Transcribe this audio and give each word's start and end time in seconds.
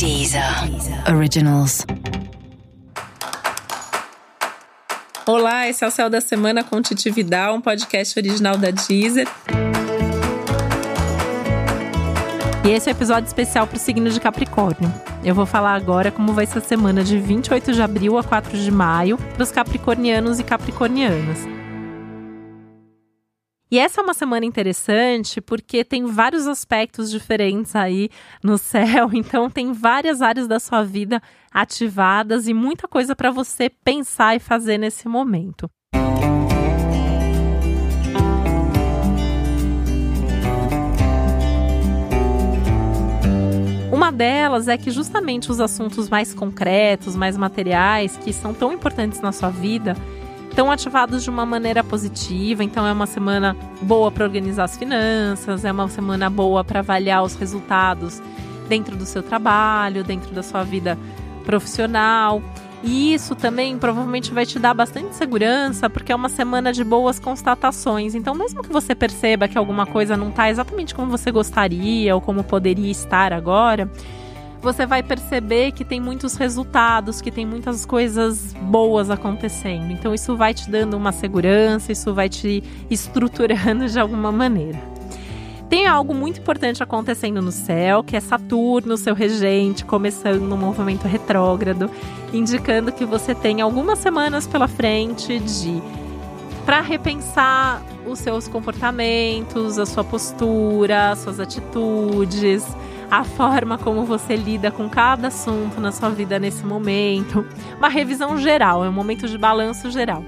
Deezer 0.00 0.42
Originals. 1.14 1.84
Olá, 5.26 5.68
esse 5.68 5.84
é 5.84 5.86
o 5.86 5.90
Céu 5.90 6.08
da 6.08 6.22
Semana 6.22 6.64
com 6.64 6.80
Titi 6.80 7.10
Vidal, 7.10 7.56
um 7.56 7.60
podcast 7.60 8.18
original 8.18 8.56
da 8.56 8.70
Deezer. 8.70 9.28
E 12.64 12.70
esse 12.70 12.88
é 12.88 12.92
o 12.92 12.94
um 12.94 12.96
episódio 12.96 13.26
especial 13.26 13.66
para 13.66 13.76
o 13.76 13.78
signo 13.78 14.08
de 14.08 14.18
Capricórnio. 14.18 14.90
Eu 15.22 15.34
vou 15.34 15.44
falar 15.44 15.74
agora 15.74 16.10
como 16.10 16.32
vai 16.32 16.46
ser 16.46 16.60
a 16.60 16.62
semana 16.62 17.04
de 17.04 17.18
28 17.18 17.74
de 17.74 17.82
abril 17.82 18.16
a 18.16 18.24
4 18.24 18.56
de 18.56 18.70
maio 18.70 19.18
para 19.18 19.42
os 19.42 19.52
capricornianos 19.52 20.40
e 20.40 20.42
capricornianas. 20.42 21.59
E 23.70 23.78
essa 23.78 24.00
é 24.00 24.04
uma 24.04 24.14
semana 24.14 24.44
interessante 24.44 25.40
porque 25.40 25.84
tem 25.84 26.04
vários 26.04 26.48
aspectos 26.48 27.08
diferentes 27.08 27.76
aí 27.76 28.10
no 28.42 28.58
céu, 28.58 29.10
então 29.14 29.48
tem 29.48 29.72
várias 29.72 30.20
áreas 30.20 30.48
da 30.48 30.58
sua 30.58 30.82
vida 30.82 31.22
ativadas 31.52 32.48
e 32.48 32.54
muita 32.54 32.88
coisa 32.88 33.14
para 33.14 33.30
você 33.30 33.70
pensar 33.70 34.34
e 34.34 34.40
fazer 34.40 34.76
nesse 34.76 35.06
momento. 35.06 35.70
Uma 43.92 44.10
delas 44.10 44.66
é 44.66 44.76
que 44.76 44.90
justamente 44.90 45.48
os 45.48 45.60
assuntos 45.60 46.08
mais 46.08 46.34
concretos, 46.34 47.14
mais 47.14 47.36
materiais, 47.36 48.16
que 48.16 48.32
são 48.32 48.52
tão 48.52 48.72
importantes 48.72 49.20
na 49.20 49.30
sua 49.30 49.50
vida, 49.50 49.94
estão 50.60 50.70
ativados 50.70 51.24
de 51.24 51.30
uma 51.30 51.46
maneira 51.46 51.82
positiva. 51.82 52.62
Então, 52.62 52.86
é 52.86 52.92
uma 52.92 53.06
semana 53.06 53.56
boa 53.80 54.10
para 54.10 54.24
organizar 54.24 54.64
as 54.64 54.76
finanças, 54.76 55.64
é 55.64 55.72
uma 55.72 55.88
semana 55.88 56.28
boa 56.28 56.62
para 56.62 56.80
avaliar 56.80 57.22
os 57.22 57.34
resultados 57.34 58.22
dentro 58.68 58.94
do 58.94 59.06
seu 59.06 59.22
trabalho, 59.22 60.04
dentro 60.04 60.34
da 60.34 60.42
sua 60.42 60.62
vida 60.62 60.98
profissional. 61.46 62.42
E 62.82 63.14
isso 63.14 63.34
também 63.34 63.78
provavelmente 63.78 64.32
vai 64.34 64.44
te 64.44 64.58
dar 64.58 64.74
bastante 64.74 65.14
segurança, 65.14 65.88
porque 65.88 66.12
é 66.12 66.14
uma 66.14 66.28
semana 66.28 66.74
de 66.74 66.84
boas 66.84 67.18
constatações. 67.18 68.14
Então, 68.14 68.34
mesmo 68.34 68.62
que 68.62 68.70
você 68.70 68.94
perceba 68.94 69.48
que 69.48 69.56
alguma 69.56 69.86
coisa 69.86 70.14
não 70.14 70.28
está 70.28 70.50
exatamente 70.50 70.94
como 70.94 71.10
você 71.10 71.30
gostaria 71.30 72.14
ou 72.14 72.20
como 72.20 72.44
poderia 72.44 72.90
estar 72.90 73.32
agora, 73.32 73.90
você 74.60 74.84
vai 74.84 75.02
perceber 75.02 75.72
que 75.72 75.84
tem 75.84 76.00
muitos 76.00 76.34
resultados, 76.36 77.20
que 77.20 77.30
tem 77.30 77.46
muitas 77.46 77.86
coisas 77.86 78.54
boas 78.62 79.08
acontecendo. 79.08 79.90
Então 79.90 80.14
isso 80.14 80.36
vai 80.36 80.52
te 80.52 80.70
dando 80.70 80.96
uma 80.96 81.12
segurança, 81.12 81.90
isso 81.90 82.12
vai 82.12 82.28
te 82.28 82.62
estruturando 82.90 83.88
de 83.88 83.98
alguma 83.98 84.30
maneira. 84.30 84.78
Tem 85.70 85.86
algo 85.86 86.12
muito 86.12 86.40
importante 86.40 86.82
acontecendo 86.82 87.40
no 87.40 87.52
céu, 87.52 88.02
que 88.02 88.16
é 88.16 88.20
Saturno, 88.20 88.96
seu 88.96 89.14
regente, 89.14 89.84
começando 89.84 90.52
um 90.52 90.56
movimento 90.56 91.06
retrógrado, 91.06 91.88
indicando 92.32 92.90
que 92.90 93.04
você 93.04 93.36
tem 93.36 93.60
algumas 93.60 94.00
semanas 94.00 94.48
pela 94.48 94.66
frente 94.66 95.38
de 95.38 95.80
para 96.66 96.80
repensar 96.80 97.82
os 98.04 98.18
seus 98.18 98.48
comportamentos, 98.48 99.78
a 99.78 99.86
sua 99.86 100.04
postura, 100.04 101.10
as 101.10 101.20
suas 101.20 101.40
atitudes, 101.40 102.64
a 103.10 103.24
forma 103.24 103.76
como 103.76 104.04
você 104.04 104.36
lida 104.36 104.70
com 104.70 104.88
cada 104.88 105.28
assunto 105.28 105.80
na 105.80 105.90
sua 105.90 106.10
vida 106.10 106.38
nesse 106.38 106.64
momento. 106.64 107.44
Uma 107.76 107.88
revisão 107.88 108.38
geral, 108.38 108.84
é 108.84 108.88
um 108.88 108.92
momento 108.92 109.26
de 109.26 109.36
balanço 109.36 109.90
geral. 109.90 110.24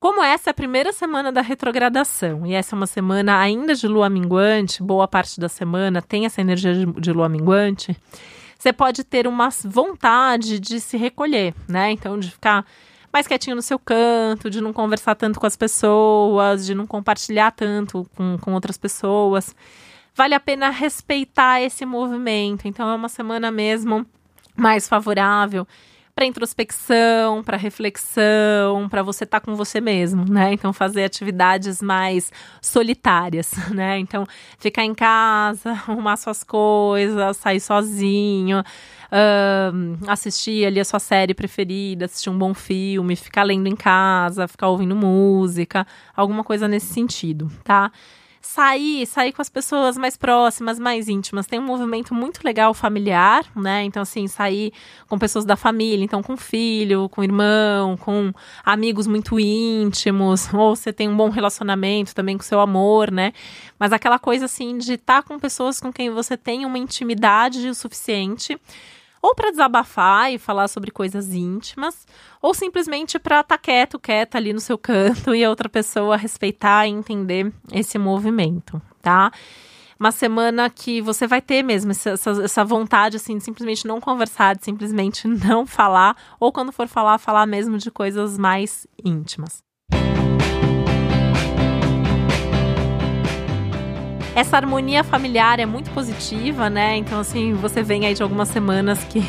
Como 0.00 0.22
essa 0.22 0.50
é 0.50 0.52
a 0.52 0.54
primeira 0.54 0.92
semana 0.92 1.30
da 1.30 1.40
retrogradação 1.40 2.46
e 2.46 2.54
essa 2.54 2.74
é 2.74 2.76
uma 2.76 2.86
semana 2.86 3.38
ainda 3.38 3.74
de 3.74 3.86
lua 3.86 4.08
minguante, 4.08 4.82
boa 4.82 5.06
parte 5.06 5.38
da 5.38 5.48
semana 5.48 6.02
tem 6.02 6.24
essa 6.24 6.40
energia 6.40 6.72
de 6.86 7.12
lua 7.12 7.28
minguante, 7.28 7.96
você 8.58 8.72
pode 8.72 9.04
ter 9.04 9.28
uma 9.28 9.50
vontade 9.64 10.58
de 10.58 10.80
se 10.80 10.96
recolher, 10.96 11.54
né? 11.68 11.92
Então, 11.92 12.18
de 12.18 12.30
ficar 12.30 12.64
mais 13.12 13.26
quietinho 13.26 13.56
no 13.56 13.62
seu 13.62 13.78
canto, 13.78 14.50
de 14.50 14.60
não 14.60 14.72
conversar 14.72 15.14
tanto 15.14 15.40
com 15.40 15.46
as 15.46 15.56
pessoas, 15.56 16.66
de 16.66 16.74
não 16.74 16.86
compartilhar 16.86 17.50
tanto 17.50 18.08
com, 18.16 18.38
com 18.38 18.52
outras 18.54 18.76
pessoas. 18.76 19.54
Vale 20.14 20.34
a 20.34 20.40
pena 20.40 20.70
respeitar 20.70 21.60
esse 21.60 21.86
movimento. 21.86 22.66
Então, 22.66 22.88
é 22.88 22.94
uma 22.94 23.08
semana 23.08 23.50
mesmo 23.50 24.06
mais 24.56 24.88
favorável 24.88 25.66
para 26.18 26.26
introspecção, 26.26 27.44
para 27.44 27.56
reflexão, 27.56 28.88
para 28.90 29.04
você 29.04 29.22
estar 29.22 29.38
tá 29.38 29.46
com 29.46 29.54
você 29.54 29.80
mesmo, 29.80 30.24
né? 30.28 30.52
Então 30.52 30.72
fazer 30.72 31.04
atividades 31.04 31.80
mais 31.80 32.32
solitárias, 32.60 33.52
né? 33.70 34.00
Então 34.00 34.26
ficar 34.58 34.82
em 34.82 34.96
casa, 34.96 35.70
arrumar 35.86 36.16
suas 36.16 36.42
coisas, 36.42 37.36
sair 37.36 37.60
sozinho, 37.60 38.58
uh, 38.58 40.10
assistir 40.10 40.66
ali 40.66 40.80
a 40.80 40.84
sua 40.84 40.98
série 40.98 41.34
preferida, 41.34 42.06
assistir 42.06 42.30
um 42.30 42.36
bom 42.36 42.52
filme, 42.52 43.14
ficar 43.14 43.44
lendo 43.44 43.68
em 43.68 43.76
casa, 43.76 44.48
ficar 44.48 44.66
ouvindo 44.66 44.96
música, 44.96 45.86
alguma 46.16 46.42
coisa 46.42 46.66
nesse 46.66 46.92
sentido, 46.92 47.48
tá? 47.62 47.92
Sair, 48.40 49.06
sair 49.06 49.32
com 49.32 49.42
as 49.42 49.48
pessoas 49.48 49.96
mais 49.96 50.16
próximas, 50.16 50.78
mais 50.78 51.08
íntimas. 51.08 51.46
Tem 51.46 51.58
um 51.58 51.64
movimento 51.64 52.14
muito 52.14 52.40
legal 52.44 52.72
familiar, 52.72 53.44
né? 53.54 53.84
Então, 53.84 54.02
assim, 54.02 54.26
sair 54.26 54.72
com 55.08 55.18
pessoas 55.18 55.44
da 55.44 55.56
família, 55.56 56.04
então 56.04 56.22
com 56.22 56.36
filho, 56.36 57.08
com 57.08 57.22
irmão, 57.22 57.96
com 57.96 58.32
amigos 58.64 59.06
muito 59.06 59.38
íntimos, 59.38 60.48
ou 60.54 60.74
você 60.74 60.92
tem 60.92 61.08
um 61.08 61.16
bom 61.16 61.28
relacionamento 61.28 62.14
também 62.14 62.36
com 62.36 62.42
seu 62.42 62.60
amor, 62.60 63.10
né? 63.10 63.32
Mas 63.78 63.92
aquela 63.92 64.18
coisa 64.18 64.46
assim 64.46 64.78
de 64.78 64.94
estar 64.94 65.22
tá 65.22 65.28
com 65.28 65.38
pessoas 65.38 65.80
com 65.80 65.92
quem 65.92 66.10
você 66.10 66.36
tem 66.36 66.64
uma 66.64 66.78
intimidade 66.78 67.68
o 67.68 67.74
suficiente 67.74 68.58
ou 69.22 69.34
para 69.34 69.50
desabafar 69.50 70.32
e 70.32 70.38
falar 70.38 70.68
sobre 70.68 70.90
coisas 70.90 71.32
íntimas, 71.32 72.06
ou 72.40 72.54
simplesmente 72.54 73.18
para 73.18 73.40
estar 73.40 73.56
tá 73.56 73.58
quieto, 73.58 73.98
quieta 73.98 74.38
ali 74.38 74.52
no 74.52 74.60
seu 74.60 74.76
canto 74.78 75.34
e 75.34 75.44
a 75.44 75.50
outra 75.50 75.68
pessoa 75.68 76.16
respeitar 76.16 76.86
e 76.86 76.90
entender 76.90 77.52
esse 77.72 77.98
movimento, 77.98 78.80
tá? 79.02 79.30
Uma 79.98 80.12
semana 80.12 80.70
que 80.70 81.00
você 81.00 81.26
vai 81.26 81.42
ter 81.42 81.62
mesmo 81.64 81.90
essa, 81.90 82.10
essa 82.10 82.64
vontade, 82.64 83.16
assim, 83.16 83.36
de 83.36 83.42
simplesmente 83.42 83.84
não 83.84 84.00
conversar, 84.00 84.54
de 84.54 84.64
simplesmente 84.64 85.26
não 85.26 85.66
falar, 85.66 86.16
ou 86.38 86.52
quando 86.52 86.70
for 86.70 86.86
falar, 86.86 87.18
falar 87.18 87.46
mesmo 87.46 87.78
de 87.78 87.90
coisas 87.90 88.38
mais 88.38 88.86
íntimas. 89.04 89.60
Essa 94.38 94.56
harmonia 94.56 95.02
familiar 95.02 95.58
é 95.58 95.66
muito 95.66 95.90
positiva, 95.90 96.70
né? 96.70 96.96
Então, 96.96 97.18
assim, 97.18 97.54
você 97.54 97.82
vem 97.82 98.06
aí 98.06 98.14
de 98.14 98.22
algumas 98.22 98.46
semanas 98.46 99.02
que 99.02 99.20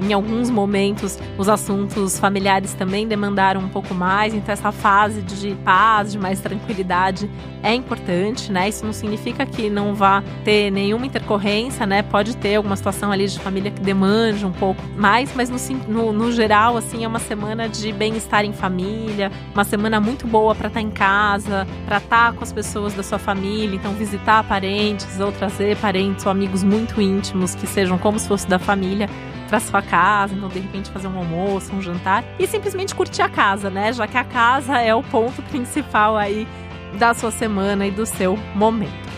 em 0.00 0.12
alguns 0.14 0.48
momentos 0.48 1.18
os 1.36 1.50
assuntos 1.50 2.18
familiares 2.18 2.72
também 2.72 3.06
demandaram 3.06 3.60
um 3.60 3.68
pouco 3.68 3.92
mais. 3.92 4.32
Então, 4.32 4.50
essa 4.50 4.72
fase 4.72 5.20
de 5.20 5.54
paz, 5.56 6.12
de 6.12 6.18
mais 6.18 6.40
tranquilidade 6.40 7.30
é 7.62 7.74
importante, 7.74 8.50
né? 8.50 8.70
Isso 8.70 8.86
não 8.86 8.92
significa 8.94 9.44
que 9.44 9.68
não 9.68 9.94
vá 9.94 10.24
ter 10.44 10.70
nenhuma 10.70 11.04
intercorrência, 11.04 11.84
né? 11.84 12.02
Pode 12.02 12.34
ter 12.34 12.54
alguma 12.54 12.74
situação 12.74 13.12
ali 13.12 13.28
de 13.28 13.38
família 13.38 13.70
que 13.70 13.82
demande 13.82 14.46
um 14.46 14.52
pouco 14.52 14.80
mais, 14.96 15.30
mas 15.34 15.50
no, 15.50 15.58
no, 15.88 16.10
no 16.10 16.32
geral, 16.32 16.74
assim, 16.74 17.04
é 17.04 17.06
uma 17.06 17.18
semana 17.18 17.68
de 17.68 17.92
bem-estar 17.92 18.46
em 18.46 18.54
família, 18.54 19.30
uma 19.52 19.64
semana 19.64 20.00
muito 20.00 20.26
boa 20.26 20.54
para 20.54 20.68
estar 20.68 20.80
tá 20.80 20.86
em 20.86 20.90
casa, 20.90 21.66
para 21.84 21.98
estar 21.98 22.28
tá 22.28 22.32
com 22.32 22.42
as 22.42 22.50
pessoas 22.50 22.94
da 22.94 23.02
sua 23.02 23.18
família, 23.18 23.76
então 23.76 23.92
visitar 23.92 24.37
parentes 24.42 25.20
ou 25.20 25.32
trazer 25.32 25.76
parentes 25.76 26.24
ou 26.24 26.32
amigos 26.32 26.62
muito 26.62 27.00
íntimos 27.00 27.54
que 27.54 27.66
sejam 27.66 27.98
como 27.98 28.18
se 28.18 28.28
fosse 28.28 28.46
da 28.46 28.58
família 28.58 29.08
para 29.48 29.60
sua 29.60 29.80
casa, 29.80 30.34
então 30.34 30.48
de 30.48 30.58
repente 30.58 30.90
fazer 30.90 31.08
um 31.08 31.16
almoço, 31.18 31.74
um 31.74 31.80
jantar 31.80 32.22
e 32.38 32.46
simplesmente 32.46 32.94
curtir 32.94 33.22
a 33.22 33.28
casa, 33.28 33.70
né? 33.70 33.92
Já 33.92 34.06
que 34.06 34.16
a 34.16 34.24
casa 34.24 34.78
é 34.78 34.94
o 34.94 35.02
ponto 35.02 35.42
principal 35.44 36.16
aí 36.16 36.46
da 36.98 37.14
sua 37.14 37.30
semana 37.30 37.86
e 37.86 37.90
do 37.90 38.04
seu 38.04 38.36
momento. 38.54 39.08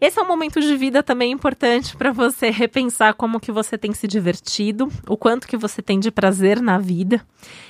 Esse 0.00 0.20
é 0.20 0.22
um 0.22 0.28
momento 0.28 0.60
de 0.60 0.76
vida 0.76 1.02
também 1.02 1.32
importante 1.32 1.96
para 1.96 2.12
você 2.12 2.50
repensar 2.50 3.14
como 3.14 3.40
que 3.40 3.50
você 3.50 3.76
tem 3.76 3.92
se 3.92 4.06
divertido, 4.06 4.88
o 5.08 5.16
quanto 5.16 5.48
que 5.48 5.56
você 5.56 5.82
tem 5.82 5.98
de 5.98 6.10
prazer 6.10 6.62
na 6.62 6.78
vida. 6.78 7.20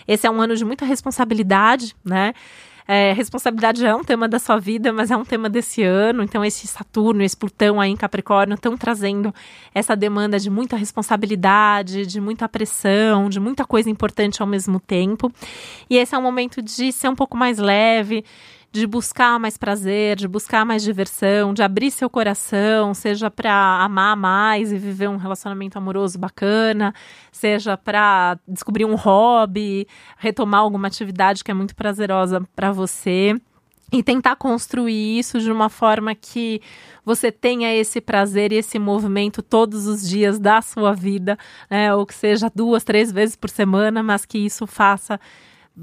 Esse 0.06 0.26
é 0.26 0.30
um 0.30 0.40
ano 0.40 0.54
de 0.54 0.62
muita 0.62 0.84
responsabilidade, 0.84 1.96
né? 2.04 2.34
É, 2.90 3.12
responsabilidade 3.12 3.82
já 3.82 3.90
é 3.90 3.94
um 3.94 4.02
tema 4.02 4.26
da 4.26 4.38
sua 4.38 4.58
vida, 4.58 4.90
mas 4.94 5.10
é 5.10 5.16
um 5.16 5.24
tema 5.24 5.50
desse 5.50 5.82
ano. 5.82 6.22
Então, 6.22 6.42
esse 6.42 6.66
Saturno, 6.66 7.22
esse 7.22 7.36
Plutão 7.36 7.78
aí 7.78 7.90
em 7.90 7.96
Capricórnio 7.96 8.54
estão 8.54 8.78
trazendo 8.78 9.32
essa 9.74 9.94
demanda 9.94 10.38
de 10.38 10.48
muita 10.48 10.74
responsabilidade, 10.74 12.06
de 12.06 12.18
muita 12.18 12.48
pressão, 12.48 13.28
de 13.28 13.38
muita 13.38 13.66
coisa 13.66 13.90
importante 13.90 14.40
ao 14.40 14.48
mesmo 14.48 14.80
tempo. 14.80 15.30
E 15.90 15.98
esse 15.98 16.14
é 16.14 16.18
um 16.18 16.22
momento 16.22 16.62
de 16.62 16.90
ser 16.90 17.10
um 17.10 17.14
pouco 17.14 17.36
mais 17.36 17.58
leve, 17.58 18.24
de 18.70 18.86
buscar 18.86 19.38
mais 19.38 19.56
prazer, 19.56 20.16
de 20.16 20.28
buscar 20.28 20.64
mais 20.64 20.82
diversão, 20.82 21.54
de 21.54 21.62
abrir 21.62 21.90
seu 21.90 22.10
coração, 22.10 22.92
seja 22.92 23.30
para 23.30 23.82
amar 23.82 24.16
mais 24.16 24.72
e 24.72 24.76
viver 24.76 25.08
um 25.08 25.16
relacionamento 25.16 25.78
amoroso 25.78 26.18
bacana, 26.18 26.94
seja 27.32 27.76
para 27.76 28.38
descobrir 28.46 28.84
um 28.84 28.94
hobby, 28.94 29.86
retomar 30.18 30.60
alguma 30.60 30.86
atividade 30.88 31.42
que 31.42 31.50
é 31.50 31.54
muito 31.54 31.74
prazerosa 31.74 32.42
para 32.54 32.70
você. 32.72 33.34
e 33.90 34.02
tentar 34.02 34.36
construir 34.36 35.18
isso 35.18 35.40
de 35.40 35.50
uma 35.50 35.70
forma 35.70 36.14
que 36.14 36.60
você 37.06 37.32
tenha 37.32 37.74
esse 37.74 38.02
prazer 38.02 38.52
e 38.52 38.56
esse 38.56 38.78
movimento 38.78 39.40
todos 39.40 39.86
os 39.86 40.06
dias 40.06 40.38
da 40.38 40.60
sua 40.60 40.92
vida, 40.92 41.38
né? 41.70 41.94
ou 41.94 42.04
que 42.04 42.14
seja 42.14 42.52
duas, 42.54 42.84
três 42.84 43.10
vezes 43.10 43.34
por 43.34 43.48
semana, 43.48 44.02
mas 44.02 44.26
que 44.26 44.36
isso 44.36 44.66
faça 44.66 45.18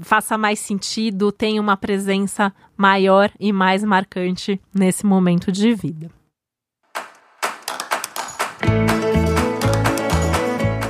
faça 0.02 0.36
mais 0.36 0.58
sentido, 0.58 1.32
tenha 1.32 1.60
uma 1.60 1.76
presença 1.76 2.52
maior 2.76 3.30
e 3.38 3.52
mais 3.52 3.82
marcante 3.84 4.60
nesse 4.74 5.04
momento 5.04 5.50
de 5.50 5.74
vida. 5.74 6.10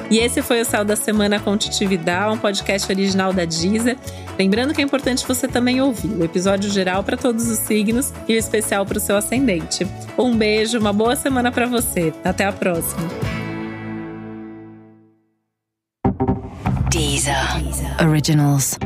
E 0.09 0.19
esse 0.19 0.41
foi 0.41 0.61
o 0.61 0.65
Céu 0.65 0.85
da 0.85 0.95
Semana 0.95 1.41
com 1.41 1.57
Titividade, 1.57 2.33
um 2.33 2.39
podcast 2.39 2.91
original 2.91 3.33
da 3.33 3.45
Deezer. 3.45 3.99
Lembrando 4.39 4.73
que 4.73 4.81
é 4.81 4.85
importante 4.85 5.27
você 5.27 5.49
também 5.49 5.81
ouvir 5.81 6.09
o 6.09 6.25
episódio 6.25 6.71
geral 6.71 7.03
para 7.03 7.17
todos 7.17 7.49
os 7.51 7.59
signos 7.59 8.13
e 8.29 8.35
o 8.35 8.39
especial 8.39 8.87
para 8.87 8.99
o 8.99 9.01
seu 9.01 9.17
ascendente. 9.17 9.87
Um 10.17 10.37
beijo, 10.37 10.79
uma 10.79 10.93
boa 10.93 11.17
semana 11.17 11.51
para 11.51 11.67
você. 11.67 12.15
Até 12.25 12.45
a 12.45 12.53
próxima. 12.53 13.03
Deezer. 16.91 17.63
Deezer. 17.63 18.09
Originals. 18.09 18.79